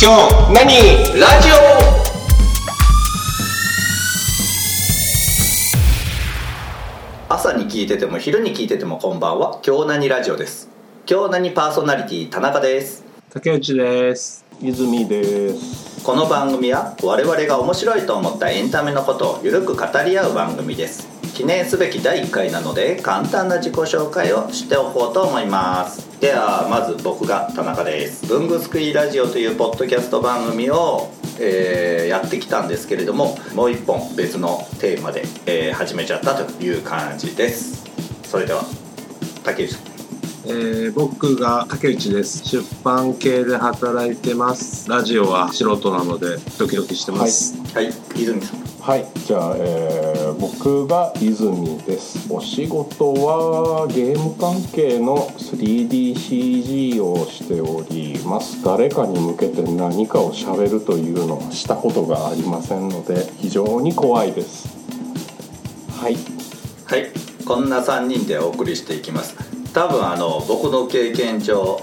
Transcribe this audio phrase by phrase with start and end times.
[0.00, 0.64] 今日何
[1.20, 1.54] ラジオ？
[7.28, 9.58] 朝に聞いてても昼に聞いててもこんばんは。
[9.60, 10.68] 京何ラジオです？
[11.04, 13.04] 京何パーソナリティ田中です。
[13.30, 14.44] 竹内です。
[14.62, 16.04] 泉です。
[16.04, 21.08] この番組は我々が面白いと思ったエンタメのことをゆるく語り合う番組です。
[21.34, 28.26] 記念すべき第1回なので簡単な自己紹介をしておこうと思いますではまず僕が田中です。
[28.26, 37.84] 文具すくいラジオというポッドキャスト番組を、えーやってきたんですけれどももう一本別のテーマで、えー始めちゃったという感じです。
[38.24, 38.64] それでは
[39.44, 39.97] 竹内さん。
[40.46, 42.46] えー僕が竹内です。
[42.48, 44.88] 出版系で働いてます。
[44.88, 47.92] ラジオは素人なのでドキドキしてます、はい。
[48.14, 48.60] 泉さん。
[48.80, 49.06] はい。
[49.26, 52.32] じゃあ、えー僕が泉です。
[52.32, 58.62] お仕事はゲーム関係の 3DCG をしております。
[58.62, 64.68] 誰かに向けて何かを喋るというのはしたことがありませんので非常に怖いです。
[66.00, 66.16] はい。
[66.86, 67.10] はい。
[67.44, 69.34] こんな3人でお送りしていきます
[69.72, 71.80] 多分あの僕の経験上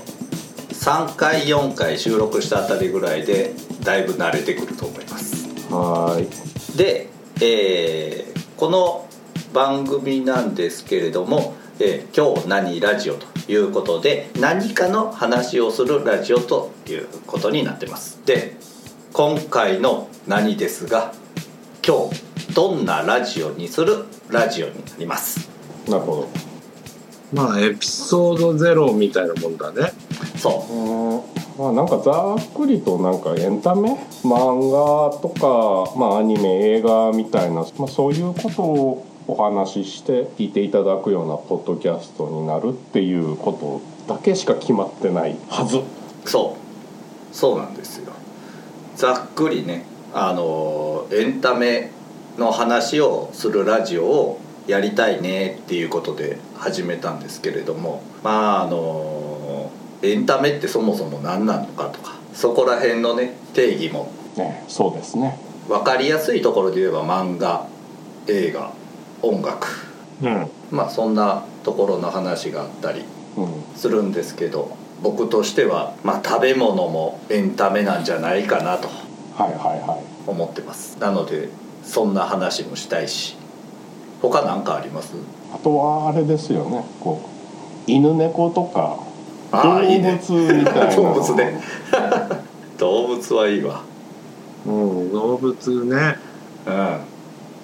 [0.69, 5.47] 3回4回収録したあたりぐらいでだいぶ慣れてくると思います。
[5.71, 6.77] はーい。
[6.77, 7.09] で、
[7.41, 9.05] えーこの
[9.53, 18.19] 番組なんですけれども「えー今日何ラジオ」ということで何かの話をするラジオということになってます。
[18.25, 18.55] で
[19.11, 21.13] 今回の「何」ですが
[21.85, 25.49] 今日どんなラジオにするラジオになります。
[25.87, 26.29] なるほ
[27.35, 29.91] まあエピソードゼロみたいなもんだね。
[30.37, 31.23] そ
[31.57, 31.61] う。
[31.61, 33.97] まあなんかざっくりとなんかエンタメ？
[34.23, 45.81] 漫画とか、まあ、アニメ映画みたいな、まあ、そういうことをお話しして聞いていただくようなポッドキャストになるっていうことだけしか決まってないはず。
[46.25, 47.35] そう。
[47.35, 48.13] そうなんですよ。
[48.95, 51.91] ざっくりねあのエンタメ
[52.37, 59.71] の話をするラジオをやりたいねっていうことで始めたんですけれどもまああの
[60.01, 65.39] エンタメってそもそも何なのかとかそこら辺のね定義もねそうですね。
[65.67, 67.67] 分かりやすいところで言えば漫画
[68.27, 68.71] 映画
[69.21, 69.67] 音楽。
[70.21, 70.47] うん。
[70.71, 73.03] まあそんなところの話があったり
[73.37, 73.63] うん。
[73.75, 78.87] するんですけど僕としては、まあ、食べ物もエンタメなんじゃないかなと
[79.35, 80.03] はいはいはい。
[80.27, 80.97] 思ってます。
[80.99, 81.49] なので
[81.83, 83.37] そんな話もしたいし
[84.29, 85.13] 他何かあります？
[85.53, 86.83] あとはあれですよね。
[86.99, 88.97] こう犬猫とか
[89.51, 90.95] 動物みたいな。
[90.95, 91.61] 動物ね。
[92.77, 93.81] 動物はいいわ。
[94.65, 96.15] うん動物ね。
[96.65, 96.99] うん。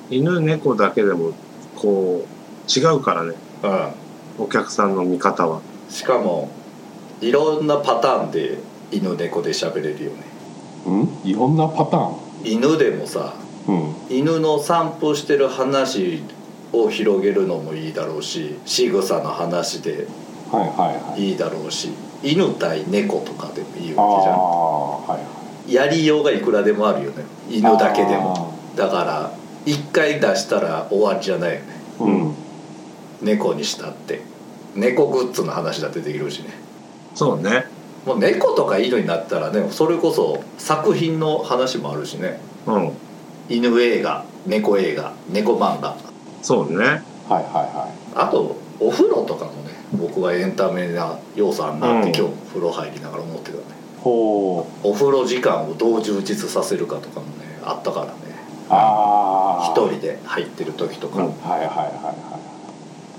[0.10, 1.32] 犬猫だけでも
[1.76, 3.34] こう違うからね。
[3.64, 4.46] うん。
[4.46, 5.60] お客さんの見方は。
[5.90, 6.50] しかも
[7.20, 8.60] いろんなパターンで
[8.92, 10.18] 犬猫で喋れるよね。
[10.86, 11.10] うん？
[11.24, 12.16] いろんなパターン。
[12.44, 13.34] 犬でもさ
[13.68, 13.94] うん。
[14.10, 16.24] 犬の散歩してる話
[16.74, 20.08] を広げるのもいいだろうし仕草の話で
[20.52, 21.30] はいはいはい。
[21.30, 21.90] いいだろうし
[22.24, 24.38] 犬対猫とかでもいいわけじゃん。
[24.38, 25.20] はいは
[25.68, 25.74] い。
[25.74, 27.24] やりようがいくらでもあるよね。
[27.50, 28.54] 犬だけでも。
[28.76, 29.32] だから
[29.66, 31.66] 一回出したら終わりじゃないよね。
[32.00, 32.36] うん。
[33.22, 34.22] 猫にしたって。
[34.76, 36.50] 猫グッズの話だってできるしね。
[37.16, 37.66] そうね。
[38.06, 42.40] もう猫とか犬になったらねそれこそ作品の話もあるしね。
[42.68, 42.92] うん。
[43.50, 45.96] 犬映画猫映画猫漫画
[46.42, 46.78] そうね。
[46.78, 52.16] はいはいはあとお風呂とかもね僕はエンタメな要素あんなって、うん。
[52.16, 53.64] 今日風呂入りながら思ってたね。
[53.64, 54.88] いほう。
[54.88, 58.12] お風呂時間をどう充実させるかとかもねあったからね。
[58.70, 62.40] ああ一人で入ってる時とか、はいはいはいは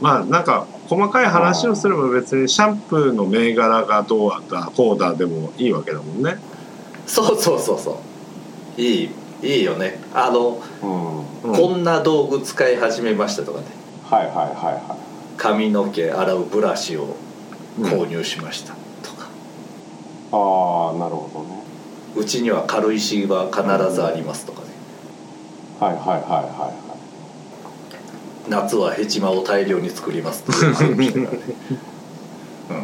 [0.01, 6.39] まあなんか細かい話をすれば別にシャンプーの銘柄がどうだこうだでもいいわけだもんね。
[7.07, 8.01] そうそうそうそ
[8.77, 8.81] う。
[8.81, 9.11] いい
[9.43, 9.99] いいよね。
[10.15, 11.17] あの、いうん。
[11.17, 13.67] うんこんな道具使い始めましたとかね。
[14.05, 14.97] はいはいはいは
[15.37, 17.17] 髪の毛洗うブラシを
[17.81, 18.75] 購入しました。
[19.03, 19.27] とか、い
[20.31, 21.63] ああなるほどね。
[22.15, 23.63] うちには軽石は必
[23.93, 24.69] ずありますとかね。
[25.81, 26.73] はいはいはいは
[28.49, 31.29] い夏はヘチマを大量に作りますというのもあるしね
[32.71, 32.79] うん、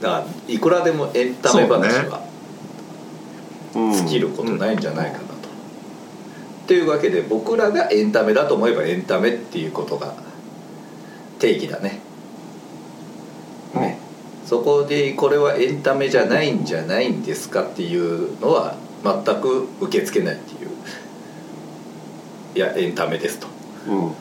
[0.00, 2.20] だからいくらでもエンタメ話は。
[2.20, 2.30] はい
[3.72, 5.48] 尽きることないんじゃないかなと。
[6.66, 10.14] というわけで僕らがエンタメだと思えばエンタメっていうことが
[11.38, 12.00] 定義だね。
[13.74, 13.98] ね。
[14.46, 20.70] そこでこれはエンタメじゃないんじゃないんですかっていうのは全く受け付けないっていう。
[22.54, 23.46] いやエンタメですと。
[23.88, 24.12] うんうん。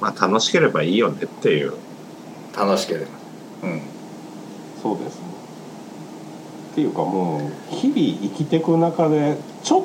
[0.00, 1.74] まあ楽しければいいよねっていう。
[2.56, 3.06] 楽しければ。
[3.64, 3.82] うん。
[4.82, 5.25] そうですね
[6.76, 9.84] っていうかもう日々生きていく中でちょっ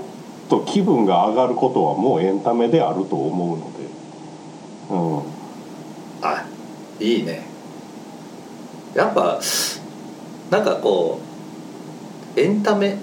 [0.50, 3.88] と気分が上がることはもうエンタメであると思うので。
[4.90, 6.28] うん。
[6.28, 6.46] あ
[7.00, 7.44] いいね。
[8.94, 9.40] やっぱ
[10.50, 11.22] なんかこ
[12.36, 12.98] うエンタメ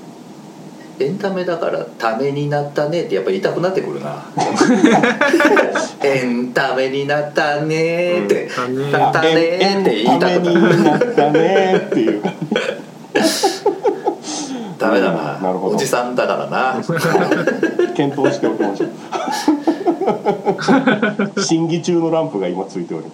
[1.00, 4.22] エンタメだからためになったねってやっぱ言いたくなってくるな。
[6.04, 8.76] エンタメになったねって、うん。
[8.76, 12.22] ねって言いたくななったねっていう
[14.78, 15.38] ダメだな。
[15.38, 15.76] なるほど。
[15.76, 16.80] おじさんだからな。
[17.94, 18.90] 検討しておきましょう。
[21.42, 23.12] 審議中のランプが今ついておりま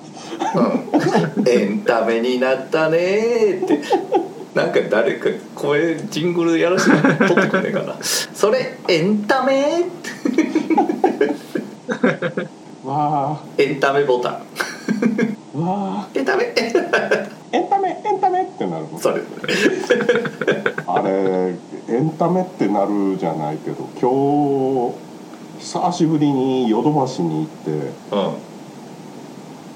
[1.00, 1.38] す。
[1.38, 1.48] うん。
[1.48, 3.80] エンタメになったねーって。
[4.54, 6.96] なんか誰か声ジングルやらせて
[7.26, 7.96] 撮ってくんねえかな。
[8.02, 9.86] それエンタメ
[12.84, 14.32] わエンタメボタン。
[15.56, 16.54] あわあエンタメ
[17.54, 19.22] エンタメエンタメってなるそれ
[20.88, 21.54] あれ
[21.88, 27.70] エンタメってなるじゃないけど今日久しぶりにヨドバシに行って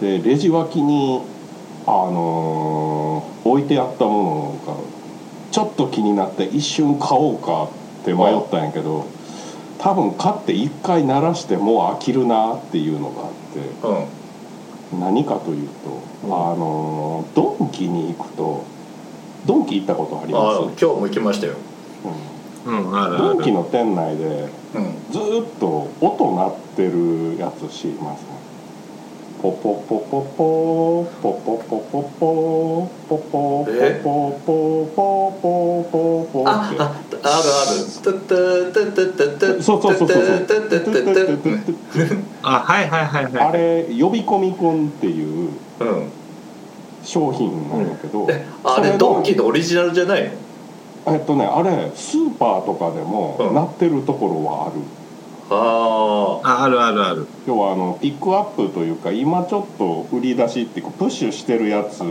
[0.04, 0.22] うん。
[0.22, 1.20] でレジ脇に
[1.86, 4.80] あのー置いてあったものが
[5.52, 7.68] ちょっと気になって一瞬買おうか
[8.02, 9.06] って迷ったんやけど
[9.78, 13.60] 多分買って一回鳴らしてもう飽きるなっていうのがあって。
[13.86, 14.17] うん
[14.92, 15.68] 何かという
[16.22, 18.64] と、あのードンキに行くと
[19.46, 20.84] ドンキ行ったことありあます？
[20.84, 21.54] 今日も行きましたよ。
[22.66, 22.94] うん。
[22.96, 25.12] あるあドンキるの店内でうん。
[25.12, 28.22] ずーっと音鳴ってるやつ知ります？
[28.22, 28.28] ね
[29.40, 33.68] ポポポポポポポポポポポポポポポ
[34.96, 34.98] ポ
[35.40, 36.78] ポポポあああるある
[38.02, 38.36] トゥットゥ
[38.72, 40.16] トゥットゥットゥットゥットゥッそうそうそうそう
[42.42, 45.50] あはいはいはいはいあれ呼び込みくんっていう
[47.04, 48.26] 商品なんだけど
[48.64, 50.30] あれドンキのオリジナルじゃないの
[51.14, 54.80] えっとねあれスーパーとかでもうん鳴ってるところはある
[55.50, 57.26] あああるあるある。
[57.46, 62.02] 要はあのピックアップというか今ちょっと売り出しっていうかプッシュしてるやつ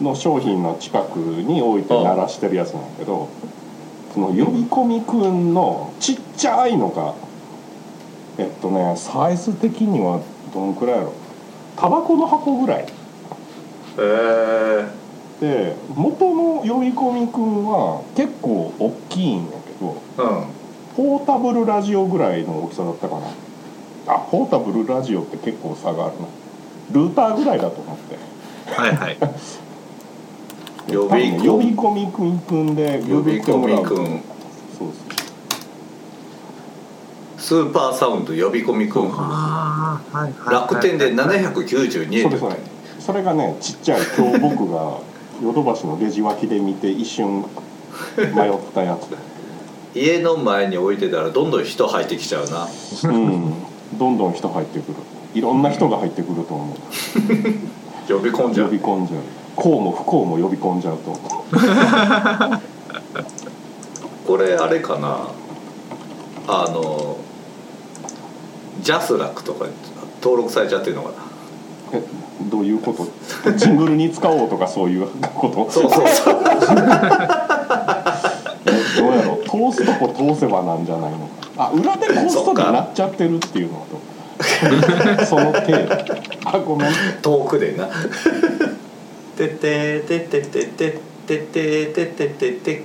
[0.00, 3.28] の商品の近くに置いて鳴らしてるやつなんだけど
[4.12, 7.14] その呼び込みくんのちっちゃいのが
[8.38, 10.20] えっとねサイズ的には
[10.52, 11.12] どんくらいやろ。
[11.76, 12.82] タバコの箱ぐらい。
[12.82, 12.86] へ
[13.98, 14.88] え
[15.40, 20.55] で元の呼び込みくんは結構大きいんやけどうん
[20.96, 23.26] ポータブルラジオぐらいの大きさだったかな。
[24.06, 26.26] あポータブルラジオって結構差があるな。
[26.92, 28.16] ルーターぐらいだと思って。
[28.72, 29.16] はいはい。
[30.88, 34.06] 呼び呼び込みくんくんで呼び込みくんそう
[34.78, 34.90] そう
[37.36, 40.54] スーパーサウンド呼び込みくんああはいはい。
[40.54, 42.22] 楽天で792円。
[42.22, 42.56] それそれ
[43.00, 44.98] それがねちっちゃい今日僕が
[45.42, 47.44] ヨドバシのレジ脇で見て一瞬
[48.16, 49.08] 迷ったやつ
[49.96, 52.68] 家の前に置いてたらどんどん人入ってきちゃうな。
[53.04, 53.54] うん。
[53.98, 54.94] どんどん人入ってくる。
[55.34, 56.76] いろんな人が入ってくると思う。
[58.12, 59.20] 呼び込んじゃ呼うび込んじゃう。
[59.56, 61.16] 幸も不幸も呼び込んじゃうと。
[64.26, 65.28] これあれかな。
[66.48, 67.16] あの
[68.82, 69.72] ジャスラックとかに
[70.22, 71.14] 登録されちゃってるのかな。
[71.94, 72.02] え
[72.50, 73.52] どういうこと？
[73.52, 75.70] ジングルに使おうとかそういうこと？
[75.70, 76.36] そうそうそう。
[76.44, 77.55] え
[78.96, 79.42] どうやろう？
[79.44, 84.00] 通すとこ通せばなんじゃないのかあ裏でコストでなっちゃってるっていうのと
[85.26, 85.94] その程度。
[86.44, 86.92] あごめん。
[87.22, 87.88] 遠くでな
[89.36, 92.82] 「てててててててててててて。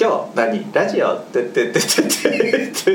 [0.00, 0.66] 今日何？
[0.72, 1.16] ラジオ？
[1.16, 2.02] ててててて
[2.72, 2.94] て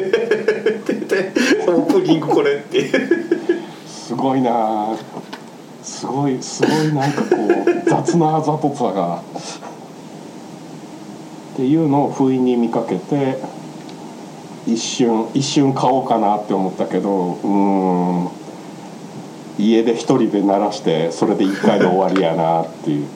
[0.80, 1.32] てて
[1.68, 3.10] オープニングこれ」っていう。
[3.88, 4.52] すごいな。
[4.52, 4.96] あ
[5.84, 9.22] すごいすごいなんかこう雑なあざとさが
[11.58, 13.40] っていうのを不意に見かけて
[14.68, 18.32] 一瞬一瞬買おうかなって思ったけどうーん
[19.58, 23.08] 家で一人で鳴らしてそれで一回で終わりやなっていう。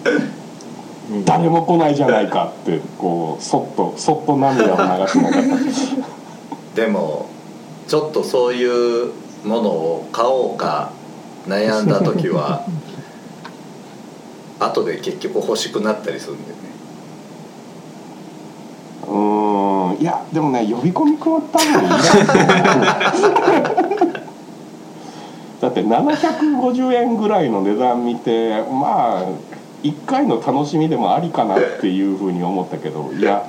[1.25, 5.43] 誰も来ないじゃないかってこうそっとそっと涙を流しながら。
[6.73, 7.29] でも
[7.87, 9.11] ちょっとそういう
[9.43, 10.93] ものを買おうか
[11.47, 12.65] 悩んだ時は
[14.59, 16.61] 後で結局欲しくなったりするんだよね
[19.03, 21.87] うーんいやでもね呼び込みくんは多分いらな
[22.87, 22.91] い
[25.61, 29.27] だって750円ぐらいの値段見てまあ
[29.83, 33.47] 1回の楽しみでもありかなっていうふうに思ったけどいや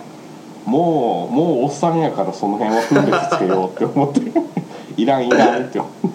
[0.67, 4.21] もうもうおっさんやからその辺は分別つけようって思って。
[4.97, 6.09] いらんいらんって思って。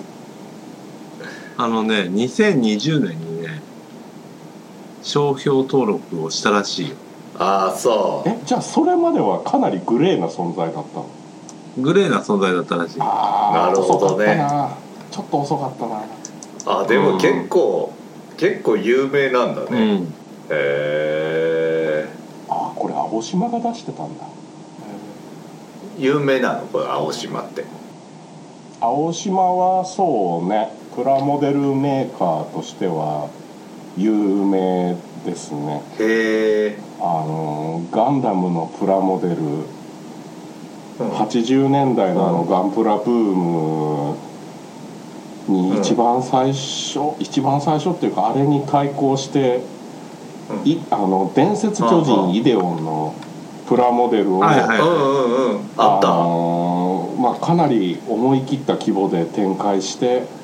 [1.58, 3.63] あのね2020年にね
[5.01, 6.96] 商標登録をしたらしいよ
[7.39, 8.29] ああそう。
[8.29, 11.06] えじゃあそれまではかなりグレーな存在だったの？
[11.79, 12.98] グレーな存在だったらしい。
[13.00, 14.25] あーなるほどね。
[14.25, 14.77] 遅かったな
[15.12, 16.03] ちょっと遅かったな。
[16.82, 17.94] あでも結構、
[18.38, 20.13] 結構有名なんだうね、へん
[20.50, 22.10] え
[22.50, 24.25] あーこれ青島が出してたんだ。
[25.98, 26.65] 有名なの？
[26.67, 27.63] これ青島って。
[28.82, 30.72] 青島はそうね。
[30.96, 33.29] プラモデルメーカーとしては
[33.96, 35.81] 有名ですね。
[36.00, 39.36] へえ、あのガンダムのプラモデル。
[41.00, 41.09] うん。
[41.12, 44.17] 80年代のあのガンプラブーム
[45.47, 49.62] に一番最初、一番最初っていうかあれに対抗して、
[50.50, 50.69] うん。
[50.69, 52.03] いあの伝説巨うんうん。
[52.03, 53.13] 人イデオンの
[53.67, 60.37] プラモデルを、あった、まあ、かなり思い切った規模で展開して、うん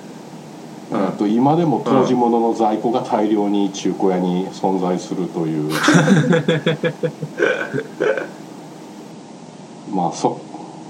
[0.91, 5.71] えっと今でも当時物の在庫が大量に中古屋に存在するという。
[9.93, 10.39] まあそ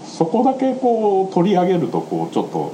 [0.06, 2.72] そこだけこう取り上げるとこうちょっと。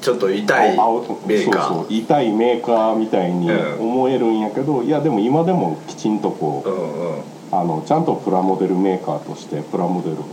[0.00, 1.68] ちょっと痛い青メーカー。
[1.68, 3.80] そうそう痛いメーカーみたいにうん。
[3.80, 7.22] 思えるんやけど、いやでも今でもきちんとこう、うんうん。
[7.52, 10.24] あのちゃんとプラモデルメーカーとしてプラモデルを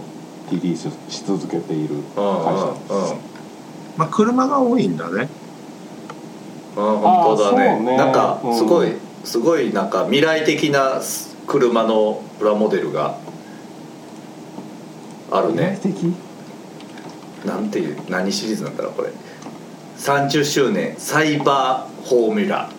[0.52, 2.16] リリースし続けているうん会
[2.58, 3.16] 社です。
[3.98, 5.28] まあ車が多いんだね
[6.80, 7.80] うんうん本当だね。
[7.80, 7.98] ね。
[7.98, 8.56] なんかうん。
[8.58, 8.94] すごい、
[9.24, 11.02] すごいなんか未来的な
[11.48, 13.18] 車のプラモデルが
[15.32, 15.80] あるね。
[15.82, 16.14] 的？
[17.46, 19.10] なんていう何シリーズなんだろうこれ。
[19.98, 22.70] 30周年サイバーフォーミュラ。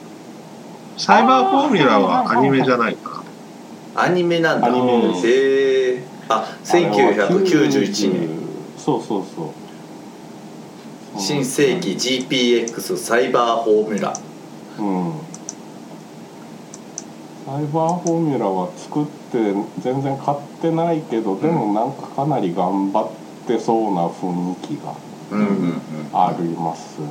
[0.97, 3.23] サイバーフォーミュラはアニメじゃないか。
[3.95, 4.66] なアニメなんだ。
[4.66, 8.28] アニメですへえあ1991年。
[8.76, 9.59] そうそうそう
[11.20, 14.14] 新世紀 GPX サイバーフォーミュラ
[14.78, 15.12] うん。
[17.44, 23.10] サイバーフォーミュラは作って全然買ってないけどでもなんかかなり頑張っ
[23.46, 24.94] てそうな雰囲気が
[25.32, 25.80] うんうんうん。
[26.14, 27.06] ありますね。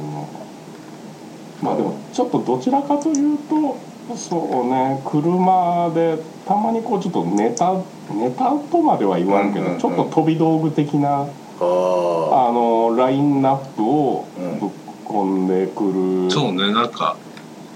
[1.61, 3.77] まあでもちょっとどちらかというと
[4.15, 7.75] そうね車でたまにこうちょっとネタ
[8.11, 9.79] ネタとまでは言わんけど、うんうんうん。
[9.79, 11.27] ちょっと飛び道具的な
[11.59, 14.59] ああのラインナップをうん。
[14.59, 14.69] ぶっ
[15.05, 17.17] 込んでくるそうねなんか。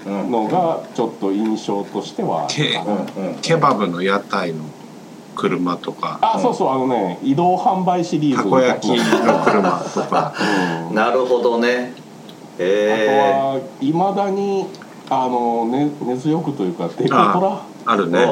[0.06, 2.92] のがちょっと印象としてはあるかな。
[2.92, 4.64] うんうんケバブの屋台の
[5.34, 6.18] 車とか。
[6.22, 8.42] あそうそうあのね移動販売シリーズ。
[8.44, 10.34] たこ焼きの車とか。
[10.88, 10.94] うん。
[10.94, 11.92] なるほどね。
[12.58, 14.66] あへとはいまだに
[15.10, 18.26] あの、ね、根強くというかデコトラえあるね。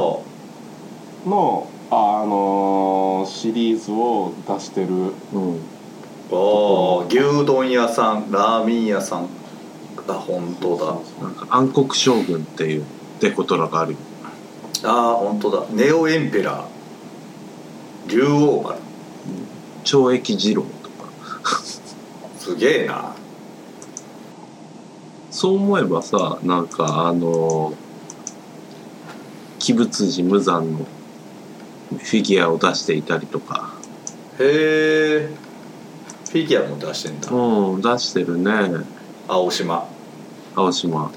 [1.26, 4.88] のあのシリーズを出してる。
[5.34, 5.60] うん。
[6.30, 9.28] おお牛丼屋さんラーメン屋さん
[10.08, 10.86] あ本当だ。
[11.22, 12.84] なんか暗黒将軍っていう
[13.20, 13.92] デコトラがある。
[13.92, 13.98] よ
[14.84, 15.66] あ本当だ。
[15.70, 16.66] ネオエンペラー。
[18.08, 18.78] 竜王丸。
[19.84, 21.60] 懲役二郎とか。
[22.38, 23.14] すげえな。
[25.30, 27.74] そう思えばさなんかあの
[29.60, 30.86] 鬼仏寺無惨の
[31.98, 33.74] フィギュアを出していたりとか。
[34.38, 35.30] へえ
[36.30, 37.30] フィギュアも出してんだ。
[37.30, 38.84] うん出してるね。
[39.28, 39.86] 青島。
[40.54, 41.10] 青島。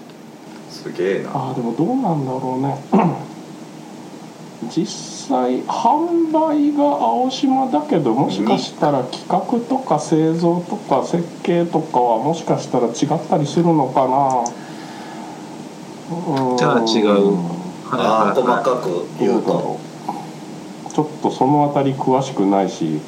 [0.70, 1.29] すげえな。
[1.34, 2.77] あーでもどうなんだろうね。
[4.75, 4.86] 実
[5.29, 14.44] 際販売が青島だけどもしかしたら企画とか製造とか設計とかはもしかしたら違ったりするのかな。
[16.15, 17.38] うんじゃあ違う。
[17.91, 19.50] ああ細かくど言うと。
[19.51, 19.95] うだろう
[20.96, 23.02] ちょっとその辺り詳しくないし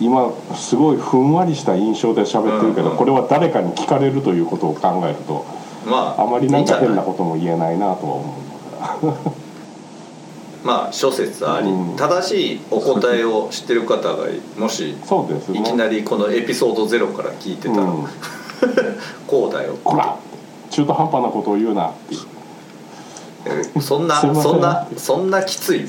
[0.00, 2.90] 今すごいふんわりした印象で喋ってるけど、うん。
[2.92, 5.46] うんこれは誰かに聞かれるということを考えると
[5.86, 8.38] まああまりなんか変なこことも言えないなとは思
[9.02, 9.32] うから
[10.64, 11.96] まあ諸説あり、うん。
[11.96, 15.60] 正しいお答えを知ってる方がもしそうですね。
[15.60, 18.06] いきなりこのエピソードゼロから聞いてたら、うん、
[19.28, 20.16] こうだよこら。
[20.70, 22.16] 中途半端なことを言うなって
[23.80, 25.86] そんなそんなそんなきつい。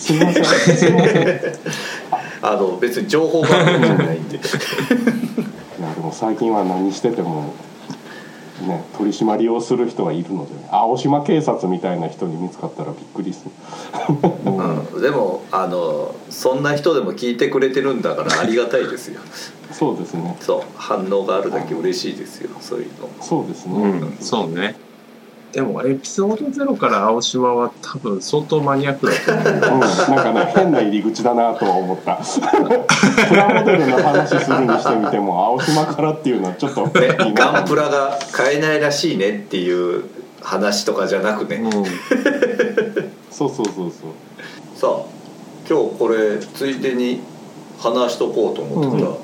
[2.41, 4.39] あの別に情報番組じゃないんで。
[5.85, 7.53] やでも最近は何してても
[8.61, 13.51] ね取り締まりをする人がいるので、ね、青島警察みたいな人に見つかったらびっくりする
[14.45, 19.21] うん、でもあのそんな人でも聞いてくれてるんだからありがたいですよ。
[19.71, 20.37] そうですね。
[20.39, 20.61] そう。
[20.75, 22.51] 反応があるだけ嬉しいですよ。
[22.61, 23.09] そういうの。
[23.19, 24.17] そうですね、うん。
[24.21, 24.75] そうね
[25.55, 32.17] でもエピソードゼロから青島は多分相当マニアックだと思ううん、なんかね変な入り口だなとは思った。
[33.29, 40.03] プラモデルの話するにしてみても青島からっていうのはちょっとねいいなガンプラが買えないらしいねっていう
[40.41, 41.71] 話とかじゃなくね、うん。
[43.31, 43.91] そうそうそうそう。
[44.75, 45.05] そ
[45.69, 47.21] 今日これついでに
[47.79, 49.15] 話しとこうと思ってた、うん。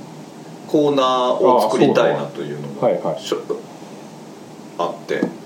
[0.69, 3.21] コーナーを作りたいなというのがはいはい。
[3.21, 3.39] しょ
[4.77, 5.40] あって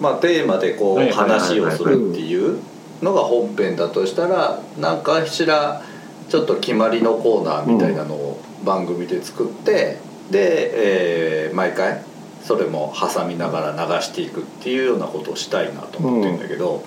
[0.00, 2.60] まあテーマでこう話をするっていう
[3.02, 5.82] のが本編だとしたら何かしら
[6.28, 9.98] ちょっと決まりのコーナーみたいなのを番組で作って
[10.30, 12.02] で、えー毎回
[12.42, 16.82] それも挟みながら流していくっていうようなことをしたいなと思ってるんだけど。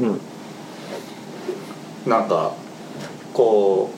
[0.00, 0.20] うん
[2.06, 2.54] なんか
[3.34, 3.90] こ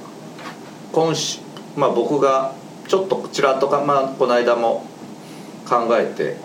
[0.90, 1.40] う今週
[1.76, 2.54] まあ僕が
[2.88, 4.84] ちょっとちらっとか、まあ、この間も
[5.68, 6.36] 考えて、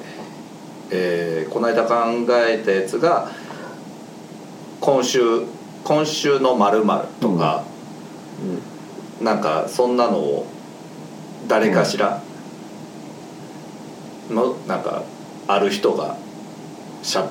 [0.92, 1.94] えーこの間考
[2.48, 3.30] えたやつが
[4.82, 5.20] 今週
[5.84, 6.84] 今週のまる
[7.22, 7.64] とか、
[9.22, 10.46] なんかそんなのを
[11.48, 12.22] 誰かしら
[14.30, 15.04] のなんか
[15.48, 16.18] ある人が
[17.04, 17.30] しゃ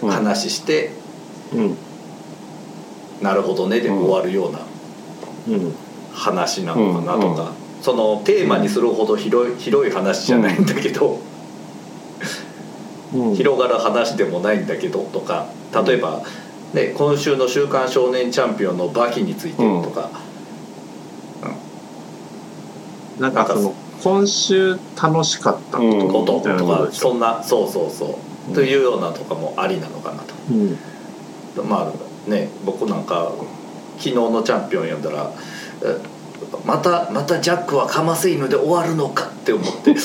[0.00, 0.10] うん。
[0.10, 0.92] 話して、
[1.52, 1.76] うん。
[3.20, 4.60] なるほどねで終わるような
[5.48, 5.74] うん。
[6.12, 11.18] 話なのかなとか、うんそのテーマにするほど広い広い話じゃないんだけど、うん
[13.12, 15.46] 広がる話でもないんだけどとか
[15.86, 16.22] 例えば、
[16.74, 20.10] ね、今週の「週刊少年チャンピオン」のバキについてとか、
[23.18, 28.54] なんかその今週楽しかったうんここととかそんなそうそうそう、うん。
[28.54, 30.34] というようなとかもありなのかなと。
[30.50, 31.68] うん。
[31.68, 33.32] まあね僕なんか
[33.98, 35.30] 昨日のチャンピオン読んだら
[35.82, 36.00] え
[36.64, 39.96] またまたジャックはかませ犬で終わるのかって思って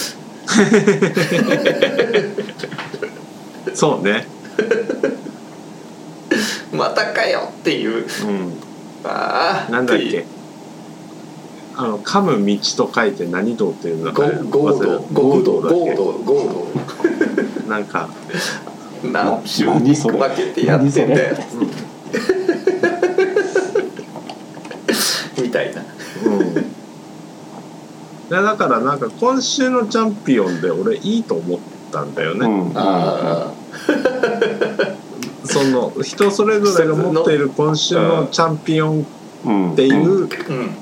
[3.73, 4.27] そうね。
[6.73, 7.49] またかよ。
[7.49, 7.99] っていう。
[7.99, 8.53] うん。
[9.05, 10.25] ああなんだっけ？
[11.75, 15.75] あの噛む道と書いて何道っていうのゴかゴードゴードだっけ？
[15.75, 18.09] ゴードゴーなんか。
[19.03, 20.17] ド何週何にそれ。
[20.17, 21.35] 分けてやってんだよ
[25.41, 25.81] みたいな
[26.25, 26.65] うん
[28.33, 31.59] でだからなんか今週のチャンピオンで俺いいと思っ
[31.91, 32.71] たんだよね、うん。
[32.75, 33.51] あ
[35.45, 39.05] その人それぞれが持っている今週のチャンピオン
[39.45, 40.75] うんっていうあうん。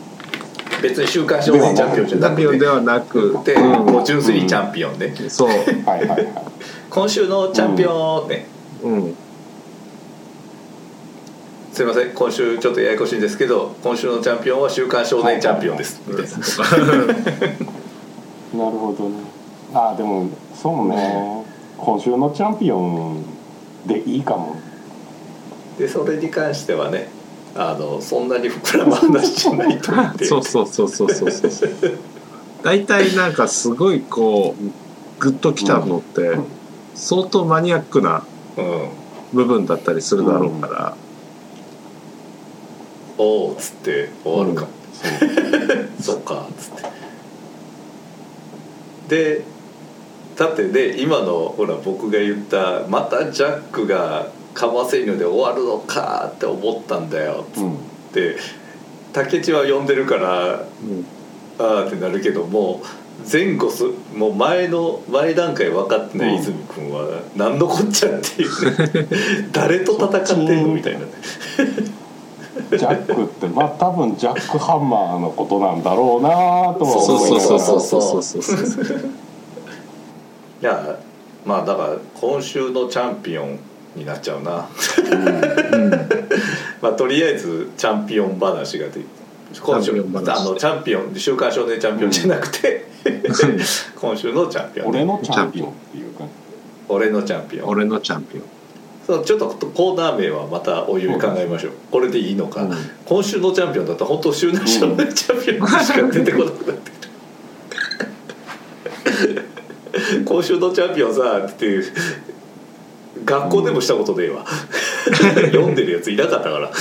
[0.81, 2.35] 別に週刊少年チャンピオンじゃチャなくて。
[2.35, 3.85] ンピオンではなくでうん。
[3.85, 5.13] もう純粋にチャンピオンね。
[5.27, 5.49] そう。
[5.49, 6.33] はいはいはい。
[6.89, 8.47] 今週のチャンピオンね。
[8.83, 9.15] うん
[11.71, 16.01] すいません今週ちょっとややこしいんですけど今週のチャンピオンは週刊少年チャンピオンです。
[16.05, 16.31] みたいな。
[18.65, 19.15] なるほどね。
[19.73, 21.45] ああでもそうね。
[21.77, 23.23] 今週のチャンピオン
[23.85, 24.57] でいいかも。
[25.79, 27.09] でそれに関してはね
[27.55, 30.23] あのそんなに膨らむ話じゃないと思って。
[30.27, 31.51] そうそうそうそうそうそう。
[32.63, 34.63] 大体なんかすごいこう
[35.21, 36.37] グッときたのって
[36.95, 38.25] 相当マニアックな
[38.57, 38.89] うん。
[39.33, 40.95] 部分だったりするだろうから、
[43.21, 44.67] おおっつって終わるか、
[46.01, 46.15] そう。
[46.15, 46.71] そっかっつっ
[49.09, 49.35] て。
[49.37, 49.43] で
[50.37, 57.77] だってね今のほら僕が言った「またジャックがかませ犬で終わるのか」って思ったんだよっつっうん。
[58.13, 58.37] て
[59.13, 60.55] 竹地は呼んでるからう
[60.85, 61.05] ん。
[61.59, 62.81] ああってなるけども
[63.31, 63.83] 前後す
[64.15, 69.07] もう前の前段階分かってない泉君は何のこっちゃっていうね。
[69.51, 71.05] 誰と戦ってんのみたいなね
[72.71, 76.29] ジャックってまあ多分ジャックハンマーのことなんだろうな
[76.77, 78.97] とはそう思いながらそうそうそうそうそうそうそう
[80.61, 80.99] いや
[81.45, 83.59] まあだから今週のチャンピオン
[83.95, 84.69] になっちゃうな。
[86.81, 89.01] まあとりあえずチャンピオン話がで
[89.59, 90.39] 今週チャンピオン話。
[90.39, 92.85] あのチャンピオン「週刊少年チャンピオン」じゃなくて
[93.99, 94.91] 今週のチャンピオン。
[94.91, 96.25] ね、俺のチャンピオンっていうか。
[96.89, 97.69] 俺のチャンピオン。
[97.69, 98.43] 俺のチャンピオン
[99.07, 101.73] そうちょっとコーナー名はまたおいおい考えましょう。
[101.91, 102.77] これでいいのか、うん。
[103.05, 106.97] 今週のチャンピオンだったら本当週の少年チャンピオンしか 出てこなくなってく
[109.27, 109.43] る。
[110.25, 111.85] 今週のチャンピオンさっていう
[113.25, 114.45] 学校でもしたことねえわ。
[115.51, 116.71] 読んでるやついなかったから。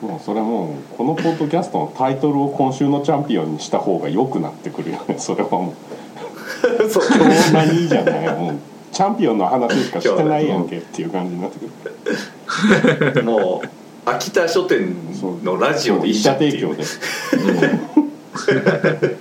[0.00, 5.16] もうそれもうこのポッドキャストのタイトルを今週のチャンピオンにした方が良くなってくるよね。
[5.18, 5.74] それはも
[6.62, 6.88] う。
[6.88, 7.02] そう。
[7.08, 11.66] 今日何じゃないもうチャンピオンの話しかしてないやんけっていう感じになってく
[13.14, 13.22] る。
[13.24, 13.68] もう
[14.08, 14.96] 秋田書店
[15.44, 16.74] のラジオでいいじゃんっていう。
[16.74, 16.86] 提
[18.46, 19.16] 供で。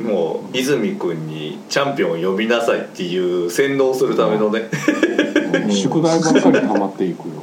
[0.00, 4.68] もう泉君にチャンピオンを呼びなさいっていう洗脳するためのね、
[5.64, 7.34] うん宿題ばっかり溜まっていくよ。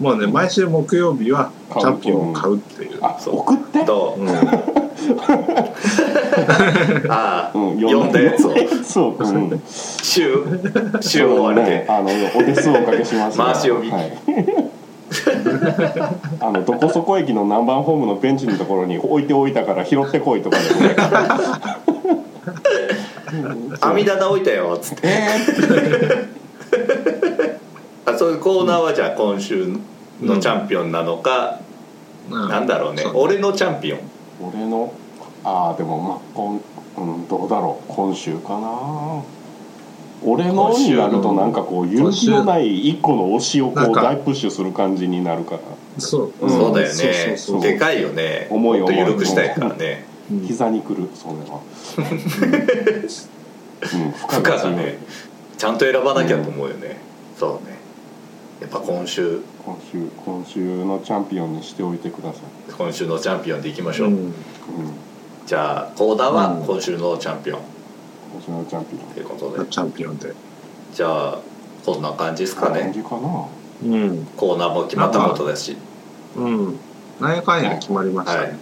[0.00, 2.98] もうね毎週木曜日はチャンピオンを買うっていう。
[3.02, 3.84] あそう送って？
[3.84, 4.26] とうん
[7.08, 10.44] ああ、うん読んだやつをそう、うん、週
[11.00, 14.12] 週終わりでねあのお手数おかけしますが回し読みはい、
[16.40, 20.96] あのどこそこ駅の南蛮ホームのベンチのところに置いておいたから拾ってこいとかでもね。
[23.80, 25.08] 網棚置いたよっつって。
[28.06, 29.66] あそういうコーナーはじゃあ今週
[30.22, 31.58] のチャンピオンなのか、
[32.30, 33.02] なんだろうね。
[33.02, 33.98] そう俺のチャンピオン
[34.40, 34.92] 俺の
[35.44, 36.60] ああでもまあ今、
[37.14, 39.22] うん、どうだろう今週かな。
[40.20, 45.60] 俺のになるとなんかこう勇気のない一個の推しをこう大プッシュする感じになるから。
[45.98, 46.50] そう、ん。
[46.50, 47.36] そうだよね。
[47.62, 48.48] でかいよね。
[48.50, 50.04] 重いもっと重い緩くしたいからね。
[50.30, 50.40] うん。
[50.46, 51.60] 膝にくるそれは。
[53.94, 54.10] うん。
[54.10, 54.76] 負負荷が強い。
[54.76, 54.98] ね
[55.58, 56.96] ちゃんと選ばなきゃと思うよね、
[57.36, 57.77] そうね
[58.60, 59.40] やっぱ今週。
[59.64, 64.14] 今週今週のチャンピオンにしておいてください、今週のチャンピオンでいきましょう、うん。
[64.14, 64.32] うん、
[65.46, 66.64] じゃあコーナーはうん。
[66.64, 67.60] 今週のチャンピオン。
[68.32, 69.14] 今週のチャンピオン。
[69.14, 69.70] ということで。
[69.70, 70.32] チャンピオンで。
[70.94, 71.38] じゃあ
[71.84, 73.46] こんな感じですか感ねじかな。
[73.84, 74.26] うん。
[74.36, 75.76] コーナーも決まったことだし。
[76.36, 76.78] うん。
[77.20, 78.38] なんやかんや決まりました。
[78.38, 78.48] はい。
[78.48, 78.58] ね、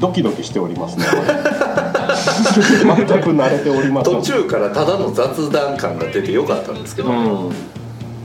[0.00, 1.06] ドキドキしておりますね
[2.84, 4.14] 全く慣れておりません。
[4.16, 7.52] 途中からただの雑談感が出てよかったんですけど、うん。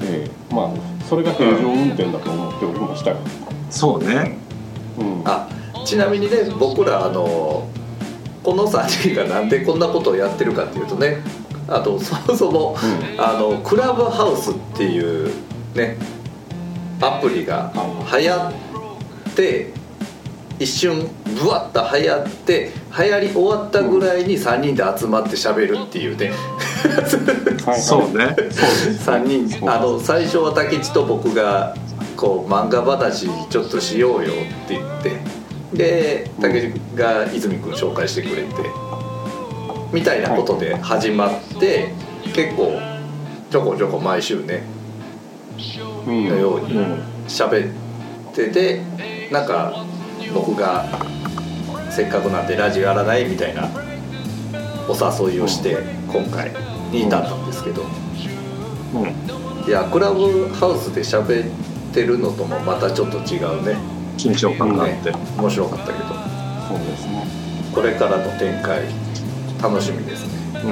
[0.02, 0.54] ええ。
[0.54, 0.70] まあ
[1.08, 3.18] それが平常運転だと思っておりましたが
[3.70, 4.38] そうね。
[5.00, 5.22] うん。
[5.26, 5.48] あ
[5.86, 7.68] ちなみにね僕らあの
[8.44, 11.22] この3人がなんでこんなことをやってるかっていうとね
[11.70, 12.76] あとそもそも、
[13.18, 15.32] あのクラブハウスっていう
[15.76, 15.98] ね
[17.02, 17.72] アプリが
[18.12, 19.72] 流行って
[20.60, 21.08] 一瞬
[21.42, 26.32] ブワッと流行って流行り終わったぐらいに3人で集まって喋るっていうね。
[28.00, 28.36] うね。
[28.36, 29.72] そうです3人。
[29.72, 31.76] あの最初は武智と僕が
[32.18, 35.40] こう漫画話ちょっとしようよって言って。
[35.74, 38.50] で武智が泉君紹介してくれて
[39.92, 41.94] みたいなことで始まって
[42.34, 42.80] 結構
[43.50, 44.64] ちょこちょこ毎週ね
[46.08, 46.30] うん。
[46.30, 48.82] のようにうん喋ってて
[49.32, 49.86] なんか
[50.34, 50.86] 僕が
[51.92, 53.26] せっかくなんでラジオやらない？
[53.26, 53.68] みたいな
[54.88, 54.94] お
[55.28, 56.52] 誘いをして今回
[56.92, 57.84] に至ったんですけど。
[58.94, 59.68] うん。
[59.68, 63.76] いやクラブハウスで喋ってるのともまたちょっと違うね。
[64.18, 66.00] 緊張感があって、面白かったけど。
[66.68, 67.26] そうですね。
[67.74, 68.82] これからの展開
[69.62, 70.62] 楽しみですね。
[70.64, 70.68] う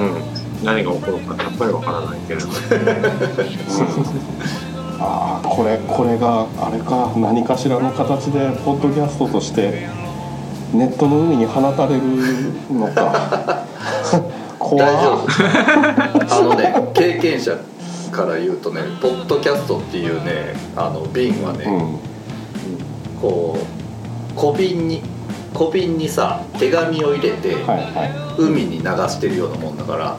[0.62, 2.46] ん、何が起こるかやっぱりわからないけれど。
[5.00, 9.86] ああこれこれがあれか何かしらの形でポッドキャストとして
[10.72, 12.02] ネットの海に放たれる
[12.72, 13.64] のか。
[14.58, 14.84] 怖。
[14.84, 15.28] 大丈夫。
[16.34, 17.56] あのね経験者
[18.10, 21.98] から言うとねポッドキャストっていうねあの瓶はね、うん。
[23.20, 25.02] こう小瓶に
[25.54, 27.54] 小瓶にさ手紙を入れて
[28.38, 30.16] 海に流してるようなもんだから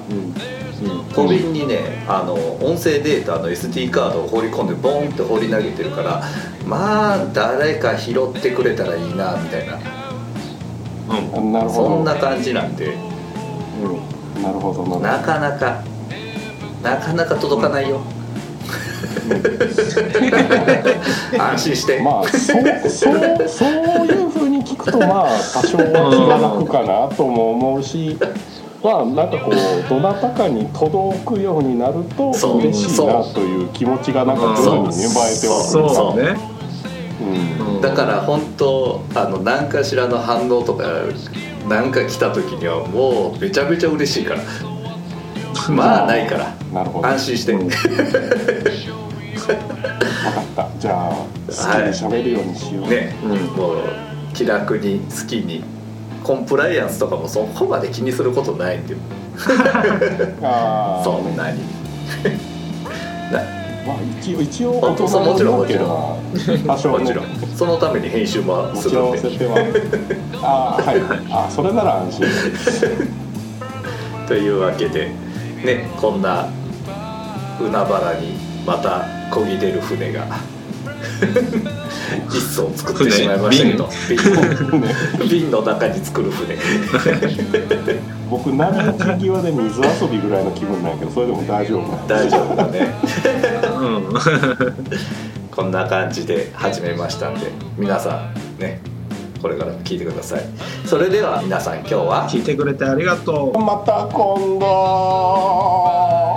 [1.13, 6.23] 小瓶にねあの音声データの SD カードを放り込んでボンって放り投げてるから
[6.65, 9.79] まあ誰か拾ってくれたらいいなみたいな。
[11.09, 11.49] うん。
[11.49, 11.89] いなるほど。
[11.89, 12.85] そんな感じなんで。
[12.85, 14.43] うん。
[14.43, 15.83] なるほどなかなか
[16.83, 18.01] なかなか届かないよ。
[21.37, 23.71] 安心して、まあそうそうそう
[24.07, 28.17] いうふうに聞くとまあ多少は気が楽かなとも思うし
[28.83, 29.55] まあなんかこう
[29.89, 36.37] どなたかに届くようになると嬉しいなという気持ちがなんか徐々に芽生えてはくるそうね、
[37.21, 37.25] う。
[37.25, 37.27] ん
[37.75, 37.81] うん。
[37.81, 41.03] だから本当あの何かしらの反応とか
[41.67, 44.41] 何か来た時にはもうめちゃめちゃ嬉しいから。
[45.69, 46.55] まあないから。
[46.73, 47.07] なるほど。
[47.07, 47.67] 安心して、うん。
[47.67, 47.75] 分か
[50.41, 50.69] った。
[50.79, 51.57] じゃあ好きに
[51.93, 53.31] 喋るようにしよう、ね、うん。
[53.57, 53.77] もう
[54.39, 55.65] 気楽に好きに
[56.23, 58.95] コンプライアンスとかもそこまで気にすることないんで
[59.35, 59.51] そ
[61.17, 61.59] んなに。
[63.33, 63.41] な
[63.85, 66.55] まあ一応一応本当そうもちろんもちろん。
[66.55, 67.25] ん多少ねもちろん。
[67.53, 69.49] そのために編集もするんで。
[70.41, 71.01] ああはい。
[71.29, 72.25] あそれなら安心。
[74.25, 75.11] というわけで
[75.65, 76.47] ねこんな
[77.59, 80.25] 海原にまた漕ぎ出る船が
[82.29, 83.89] 一層作ってしまいましたけど。
[85.27, 86.57] 瓶瓶の中に作る船。
[88.29, 92.93] 僕波打ち際で水遊びぐらいの気分なんやけどそれでも大丈夫大丈夫だね。
[93.79, 94.13] うん。
[95.51, 98.79] こんな感じで始めましたんで皆さんね
[99.41, 100.41] これからも聞いてください。
[100.85, 102.27] それでは皆さん今日は。
[102.29, 103.59] 聞いてくれてありがとう。
[103.59, 106.28] また今度